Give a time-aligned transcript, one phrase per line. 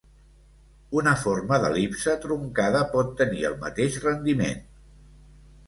[1.01, 4.67] Una forma d'el·lipse truncada pot tenir el mateix rendiment.